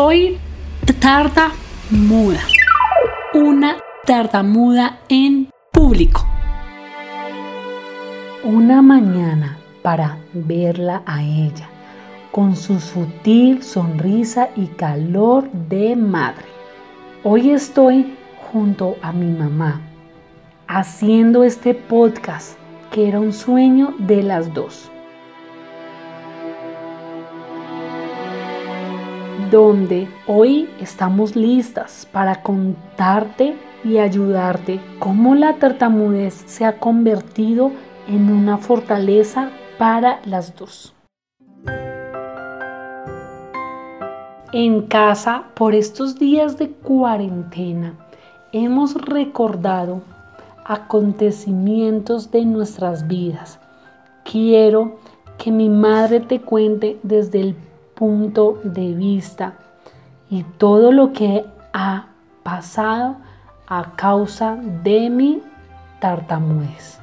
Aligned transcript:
Soy 0.00 0.38
tartamuda. 1.00 2.38
Una 3.34 3.78
tartamuda 4.06 5.00
en 5.08 5.50
público. 5.72 6.24
Una 8.44 8.80
mañana 8.80 9.58
para 9.82 10.18
verla 10.32 11.02
a 11.04 11.24
ella, 11.24 11.68
con 12.30 12.54
su 12.54 12.78
sutil 12.78 13.64
sonrisa 13.64 14.50
y 14.54 14.66
calor 14.66 15.50
de 15.50 15.96
madre. 15.96 16.46
Hoy 17.24 17.50
estoy 17.50 18.16
junto 18.52 18.94
a 19.02 19.10
mi 19.10 19.36
mamá 19.36 19.80
haciendo 20.68 21.42
este 21.42 21.74
podcast 21.74 22.56
que 22.92 23.08
era 23.08 23.18
un 23.18 23.32
sueño 23.32 23.96
de 23.98 24.22
las 24.22 24.54
dos. 24.54 24.92
Donde 29.50 30.08
hoy 30.26 30.68
estamos 30.78 31.34
listas 31.34 32.06
para 32.12 32.42
contarte 32.42 33.56
y 33.82 33.98
ayudarte 33.98 34.80
cómo 34.98 35.34
la 35.34 35.54
tartamudez 35.54 36.34
se 36.46 36.66
ha 36.66 36.78
convertido 36.78 37.70
en 38.08 38.30
una 38.30 38.58
fortaleza 38.58 39.50
para 39.78 40.20
las 40.26 40.54
dos. 40.56 40.92
En 44.52 44.82
casa, 44.82 45.44
por 45.54 45.74
estos 45.74 46.18
días 46.18 46.58
de 46.58 46.70
cuarentena, 46.70 47.94
hemos 48.52 48.94
recordado 48.94 50.02
acontecimientos 50.64 52.30
de 52.30 52.44
nuestras 52.44 53.06
vidas. 53.06 53.58
Quiero 54.24 54.98
que 55.38 55.50
mi 55.52 55.68
madre 55.70 56.20
te 56.20 56.40
cuente 56.40 56.98
desde 57.02 57.40
el 57.40 57.56
punto 57.98 58.60
de 58.62 58.94
vista 58.94 59.54
y 60.30 60.44
todo 60.44 60.92
lo 60.92 61.12
que 61.12 61.44
ha 61.72 62.06
pasado 62.44 63.16
a 63.66 63.96
causa 63.96 64.56
de 64.84 65.10
mi 65.10 65.42
tartamudez. 66.00 67.00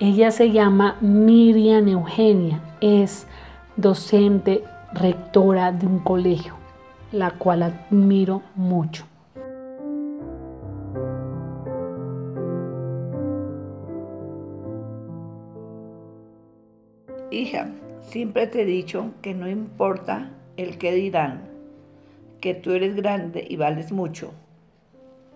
Ella 0.00 0.32
se 0.32 0.50
llama 0.50 0.96
Miriam 1.00 1.86
Eugenia, 1.86 2.60
es 2.80 3.28
docente, 3.76 4.64
rectora 4.92 5.70
de 5.70 5.86
un 5.86 6.00
colegio, 6.00 6.54
la 7.12 7.30
cual 7.30 7.62
admiro 7.62 8.42
mucho. 8.56 9.04
Hija, 17.30 17.70
siempre 18.02 18.46
te 18.46 18.62
he 18.62 18.64
dicho 18.64 19.12
que 19.22 19.34
no 19.34 19.48
importa 19.48 20.30
el 20.56 20.78
que 20.78 20.92
dirán, 20.92 21.48
que 22.40 22.54
tú 22.54 22.72
eres 22.72 22.94
grande 22.96 23.46
y 23.48 23.56
vales 23.56 23.92
mucho. 23.92 24.32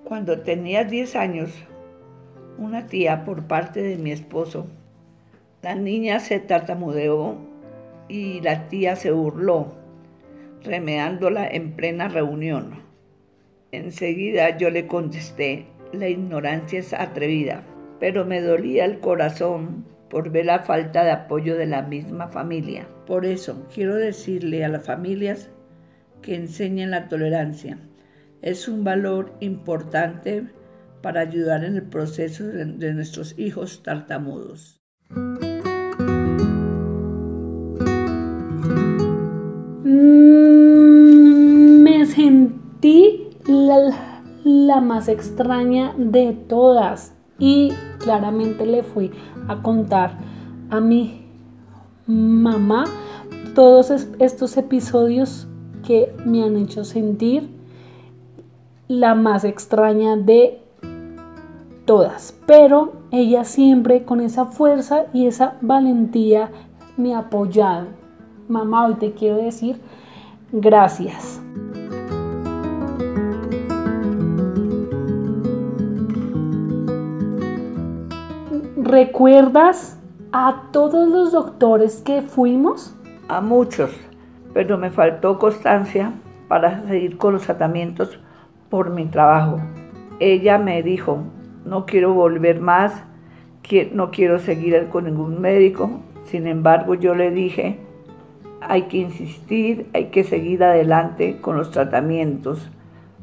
Cuando 0.05 0.41
tenías 0.41 0.91
10 0.91 1.17
años, 1.17 1.51
una 2.59 2.87
tía 2.87 3.25
por 3.25 3.45
parte 3.45 3.83
de 3.83 3.97
mi 3.97 4.13
esposo, 4.13 4.67
la 5.63 5.75
niña 5.75 6.21
se 6.21 6.39
tartamudeó 6.39 7.37
y 8.09 8.41
la 8.41 8.69
tía 8.69 8.97
se 8.97 9.11
burló, 9.11 9.75
remedándola 10.63 11.47
en 11.49 11.73
plena 11.73 12.09
reunión. 12.09 12.83
Enseguida 13.73 14.57
yo 14.57 14.71
le 14.71 14.87
contesté, 14.87 15.67
la 15.93 16.09
ignorancia 16.09 16.79
es 16.79 16.93
atrevida, 16.93 17.63
pero 17.99 18.25
me 18.25 18.41
dolía 18.41 18.85
el 18.85 19.01
corazón 19.01 19.85
por 20.11 20.31
ver 20.31 20.47
la 20.47 20.61
falta 20.61 21.05
de 21.05 21.11
apoyo 21.11 21.57
de 21.57 21.67
la 21.67 21.83
misma 21.83 22.29
familia. 22.29 22.87
Por 23.07 23.27
eso 23.27 23.67
quiero 23.73 23.97
decirle 23.97 24.65
a 24.65 24.69
las 24.69 24.85
familias 24.85 25.51
que 26.23 26.37
enseñen 26.37 26.91
la 26.91 27.09
tolerancia. 27.09 27.79
Es 28.43 28.69
un 28.69 28.85
valor 28.85 29.33
importante 29.41 30.47
para 31.03 31.21
ayudar 31.21 31.65
en 31.65 31.77
el 31.77 31.83
proceso 31.83 32.45
de, 32.45 32.93
nuestros 32.95 33.39
hijos 33.39 33.83
tartamudos. 33.83 34.81
Mm, 39.85 41.83
me 41.83 42.07
sentí 42.07 43.31
la, 43.47 44.23
la 44.45 44.81
más 44.81 45.09
extraña 45.09 45.95
de 45.97 46.33
todas 46.49 47.16
y 47.39 47.73
claramente 47.99 48.67
le 48.67 48.83
fui 48.83 49.11
a 49.49 49.63
contar 49.63 50.19
a 50.71 50.81
mi 50.81 51.27
mamá 52.07 52.85
todos 53.55 53.91
estos 54.19 54.57
episodios 54.57 55.49
que 55.87 56.15
me 56.25 56.43
han 56.45 56.57
hecho 56.57 56.85
sentir 56.85 57.49
la 58.89 59.15
más 59.15 59.45
extraña 59.45 60.17
de 60.17 60.61
todas. 61.85 62.39
Pero 62.47 62.93
ella 63.11 63.45
siempre 63.45 64.05
con 64.05 64.21
esa 64.21 64.47
fuerza 64.47 65.07
y 65.13 65.27
esa 65.27 65.57
valentía 65.61 66.51
me 66.97 67.15
ha 67.15 67.21
apoyado. 67.21 67.87
Mamá, 68.49 68.87
hoy 68.87 68.95
te 68.95 69.13
quiero 69.13 69.37
decir 69.37 69.81
gracias. 70.53 71.41
¿Recuerdas 78.87 79.99
a 80.31 80.69
todos 80.71 81.09
los 81.09 81.33
doctores 81.33 82.03
que 82.03 82.23
fuimos? 82.23 82.95
A 83.27 83.41
muchos, 83.41 83.91
pero 84.55 84.79
me 84.79 84.91
faltó 84.91 85.41
constancia 85.41 86.13
para 86.47 86.87
seguir 86.87 87.19
con 87.19 87.33
los 87.33 87.43
tratamientos 87.43 88.21
por 88.71 88.91
mi 88.91 89.07
trabajo. 89.07 89.59
Ella 90.21 90.59
me 90.59 90.85
dijo, 90.85 91.19
no 91.65 91.85
quiero 91.85 92.15
volver 92.15 92.61
más, 92.61 93.03
no 93.91 94.13
quiero 94.13 94.39
seguir 94.39 94.87
con 94.89 95.07
ningún 95.07 95.41
médico. 95.41 95.91
Sin 96.27 96.47
embargo, 96.47 96.95
yo 96.95 97.17
le 97.17 97.33
dije, 97.33 97.81
hay 98.61 98.83
que 98.83 98.99
insistir, 98.99 99.91
hay 99.95 100.11
que 100.11 100.23
seguir 100.23 100.63
adelante 100.63 101.41
con 101.41 101.57
los 101.57 101.73
tratamientos 101.73 102.71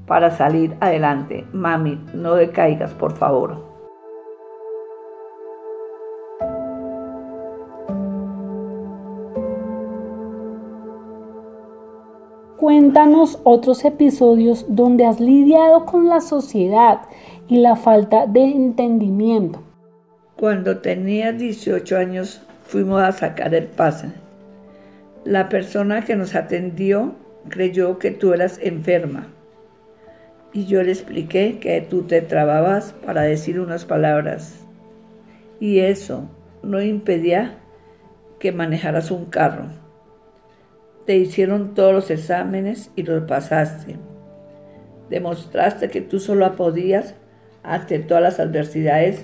para 0.07 0.29
salir 0.31 0.75
adelante. 0.81 1.45
Mami, 1.53 2.03
no 2.13 2.35
decaigas, 2.35 2.93
por 2.93 3.13
favor. 3.13 3.72
Cuéntanos 12.63 13.41
otros 13.43 13.83
episodios 13.83 14.65
donde 14.69 15.05
has 15.05 15.19
lidiado 15.19 15.85
con 15.85 16.07
la 16.07 16.21
sociedad 16.21 17.01
y 17.49 17.57
la 17.57 17.75
falta 17.75 18.25
de 18.25 18.39
entendimiento. 18.39 19.61
Cuando 20.37 20.77
tenía 20.77 21.33
18 21.33 21.97
años 21.97 22.41
fuimos 22.65 23.03
a 23.03 23.11
sacar 23.11 23.53
el 23.53 23.65
pase. 23.65 24.13
La 25.25 25.49
persona 25.49 26.05
que 26.05 26.15
nos 26.15 26.35
atendió 26.35 27.15
creyó 27.49 27.99
que 27.99 28.11
tú 28.11 28.31
eras 28.31 28.57
enferma 28.63 29.27
y 30.53 30.65
yo 30.65 30.81
le 30.83 30.93
expliqué 30.93 31.59
que 31.59 31.81
tú 31.81 32.03
te 32.03 32.21
trababas 32.21 32.95
para 33.05 33.23
decir 33.23 33.59
unas 33.59 33.83
palabras 33.83 34.65
y 35.59 35.79
eso 35.79 36.29
no 36.61 36.81
impedía 36.81 37.57
que 38.39 38.53
manejaras 38.53 39.11
un 39.11 39.25
carro. 39.25 39.82
Te 41.05 41.17
hicieron 41.17 41.73
todos 41.73 41.93
los 41.93 42.11
exámenes 42.11 42.91
y 42.95 43.03
los 43.03 43.23
pasaste. 43.23 43.97
Demostraste 45.09 45.89
que 45.89 46.01
tú 46.01 46.19
solo 46.19 46.55
podías 46.55 47.15
ante 47.61 47.99
todas 47.99 48.23
las 48.23 48.39
adversidades 48.39 49.21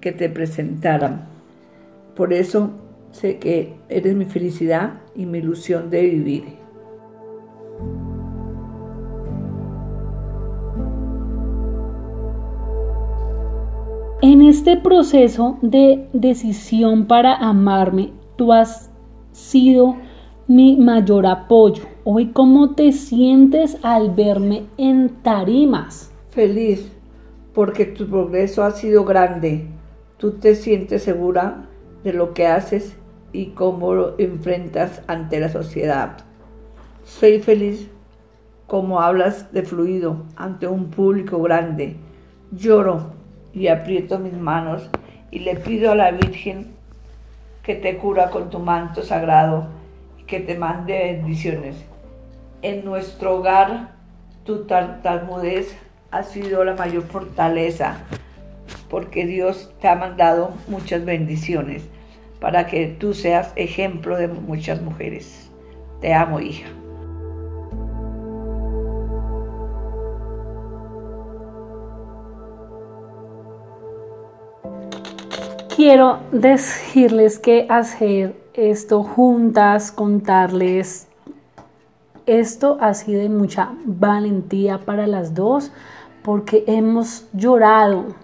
que 0.00 0.12
te 0.12 0.28
presentaran. 0.28 1.28
Por 2.16 2.32
eso 2.32 2.70
sé 3.10 3.38
que 3.38 3.74
eres 3.88 4.14
mi 4.14 4.24
felicidad 4.24 4.94
y 5.14 5.26
mi 5.26 5.38
ilusión 5.38 5.90
de 5.90 6.02
vivir. 6.02 6.44
En 14.22 14.40
este 14.40 14.76
proceso 14.76 15.58
de 15.62 16.08
decisión 16.12 17.06
para 17.06 17.34
amarme, 17.34 18.12
tú 18.36 18.52
has 18.52 18.90
sido 19.32 19.96
mi 20.52 20.76
mayor 20.76 21.24
apoyo. 21.24 21.84
Hoy, 22.04 22.26
¿cómo 22.26 22.74
te 22.74 22.92
sientes 22.92 23.78
al 23.82 24.10
verme 24.10 24.66
en 24.76 25.08
tarimas? 25.22 26.12
Feliz, 26.28 26.92
porque 27.54 27.86
tu 27.86 28.06
progreso 28.06 28.62
ha 28.62 28.72
sido 28.72 29.06
grande. 29.06 29.66
Tú 30.18 30.32
te 30.32 30.54
sientes 30.54 31.04
segura 31.04 31.64
de 32.04 32.12
lo 32.12 32.34
que 32.34 32.46
haces 32.46 32.98
y 33.32 33.46
cómo 33.52 33.94
lo 33.94 34.14
enfrentas 34.18 35.00
ante 35.06 35.40
la 35.40 35.48
sociedad. 35.48 36.18
Soy 37.04 37.40
feliz 37.40 37.88
como 38.66 39.00
hablas 39.00 39.50
de 39.54 39.62
fluido 39.62 40.18
ante 40.36 40.66
un 40.66 40.90
público 40.90 41.40
grande. 41.40 41.96
Lloro 42.50 43.14
y 43.54 43.68
aprieto 43.68 44.18
mis 44.18 44.36
manos 44.36 44.82
y 45.30 45.38
le 45.38 45.56
pido 45.56 45.92
a 45.92 45.94
la 45.94 46.10
Virgen 46.10 46.72
que 47.62 47.74
te 47.74 47.96
cura 47.96 48.28
con 48.28 48.50
tu 48.50 48.58
manto 48.58 49.02
sagrado 49.02 49.80
que 50.32 50.40
te 50.40 50.56
mande 50.56 50.94
bendiciones. 50.94 51.76
en 52.62 52.86
nuestro 52.86 53.36
hogar 53.36 53.90
tu 54.46 54.64
tartamudez 54.64 55.76
ha 56.10 56.22
sido 56.22 56.64
la 56.64 56.74
mayor 56.74 57.02
fortaleza, 57.02 57.98
porque 58.88 59.26
Dios 59.26 59.74
te 59.82 59.88
ha 59.88 59.94
mandado 59.94 60.54
muchas 60.68 61.04
bendiciones 61.04 61.82
para 62.40 62.66
que 62.66 62.86
tú 62.86 63.12
seas 63.12 63.52
ejemplo 63.56 64.16
de 64.16 64.28
muchas 64.28 64.80
mujeres. 64.80 65.50
Te 66.00 66.14
amo, 66.14 66.40
hija. 66.40 66.66
Quiero 75.84 76.20
decirles 76.30 77.40
que 77.40 77.66
hacer 77.68 78.40
esto 78.54 79.02
juntas, 79.02 79.90
contarles 79.90 81.08
esto 82.24 82.76
ha 82.80 82.94
sido 82.94 83.20
de 83.20 83.28
mucha 83.28 83.72
valentía 83.84 84.78
para 84.78 85.08
las 85.08 85.34
dos 85.34 85.72
porque 86.22 86.62
hemos 86.68 87.26
llorado. 87.32 88.14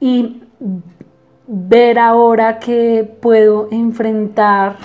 Y 0.00 0.42
ver 1.46 1.98
ahora 1.98 2.58
que 2.58 3.04
puedo 3.20 3.68
enfrentar 3.70 4.78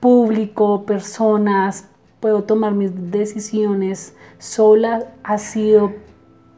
público, 0.00 0.82
personas, 0.86 1.88
puedo 2.18 2.42
tomar 2.42 2.72
mis 2.72 3.12
decisiones 3.12 4.16
sola, 4.38 5.04
ha 5.22 5.38
sido 5.38 5.92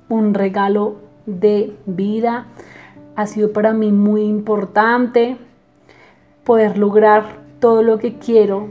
un 0.09 0.33
regalo 0.33 0.97
de 1.27 1.77
vida, 1.85 2.47
ha 3.17 3.27
sido 3.27 3.53
para 3.53 3.73
mí 3.73 3.93
muy 3.93 4.23
importante 4.23 5.37
poder 6.45 6.79
lograr 6.79 7.43
todo 7.61 7.83
lo 7.83 7.99
que 7.99 8.19
quiero 8.19 8.69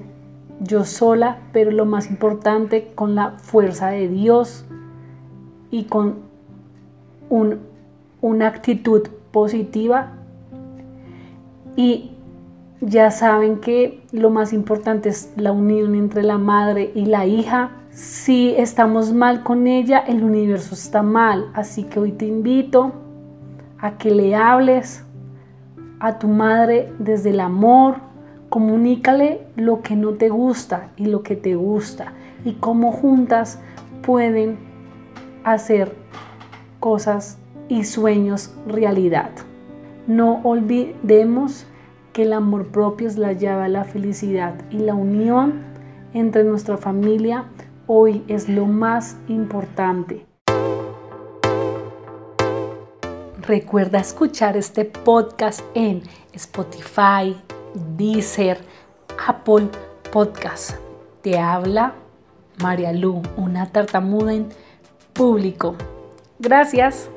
yo 0.60 0.86
sola, 0.86 1.40
pero 1.54 1.72
lo 1.72 1.86
más 1.86 2.10
importante 2.10 2.92
con 2.94 3.16
la 3.16 3.32
fuerza 3.40 3.90
de 3.90 4.08
Dios 4.08 4.66
y 5.72 5.86
con 5.86 6.18
una 7.30 8.48
actitud 8.48 9.08
positiva. 9.32 10.12
Y 11.76 12.12
ya 12.82 13.10
saben 13.12 13.60
que 13.60 14.04
lo 14.12 14.30
más 14.30 14.54
importante 14.54 15.10
es 15.10 15.34
la 15.38 15.52
unión 15.52 15.96
entre 15.96 16.24
la 16.24 16.38
madre 16.38 16.92
y 16.94 17.06
la 17.06 17.26
hija. 17.26 17.72
Si 17.90 18.54
estamos 18.58 19.14
mal 19.14 19.44
con 19.44 19.68
ella, 19.68 20.00
el 20.00 20.24
universo 20.24 20.76
está 20.76 21.02
mal. 21.02 21.50
Así 21.54 21.84
que 21.86 22.00
hoy 22.00 22.12
te 22.12 22.26
invito 22.26 22.92
a 23.82 23.98
que 23.98 24.12
le 24.12 24.36
hables 24.36 25.04
a 26.00 26.20
tu 26.20 26.28
madre 26.28 26.94
desde 27.00 27.32
el 27.32 27.40
amor, 27.40 28.12
Comunícale 28.52 29.48
lo 29.56 29.82
que 29.82 29.96
no 29.96 30.16
te 30.16 30.28
gusta 30.28 30.90
y 30.98 31.06
lo 31.06 31.24
que 31.24 31.38
te 31.38 31.56
gusta 31.56 32.12
y 32.44 32.56
cómo 32.56 32.92
juntas 32.92 33.62
pueden 34.02 34.58
hacer 35.46 35.96
cosas 36.82 37.40
y 37.70 37.86
sueños 37.86 38.54
realidad. 38.68 39.30
No 40.06 40.42
olvidemos 40.44 41.66
que 42.12 42.24
el 42.24 42.34
amor 42.34 42.68
propio 42.68 43.08
es 43.08 43.18
la 43.18 43.32
llave 43.32 43.64
a 43.64 43.70
la 43.70 43.86
felicidad 43.86 44.56
y 44.70 44.80
la 44.80 44.96
unión 44.96 45.62
entre 46.14 46.44
nuestra 46.44 46.76
familia 46.76 47.46
hoy 47.88 48.22
es 48.28 48.50
lo 48.50 48.66
más 48.66 49.16
importante. 49.30 50.26
Recuerda 53.42 54.00
escuchar 54.00 54.56
este 54.56 54.86
podcast 54.86 55.62
en 55.74 56.04
Spotify, 56.34 57.36
Deezer, 57.98 58.60
Apple 59.28 59.68
Podcast. 60.12 60.76
Te 61.24 61.40
habla 61.40 61.96
María 62.62 62.94
Lu, 62.94 63.24
una 63.38 63.72
tartamuda 63.72 64.34
en 64.34 64.50
público. 65.14 65.76
Gracias. 66.38 67.10